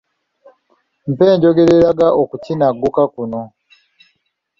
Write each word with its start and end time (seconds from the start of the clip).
Mpa 1.11 1.25
enjogera 1.33 1.71
eraga 1.79 2.07
okukinagguka 2.21 3.03
kuno. 3.13 3.41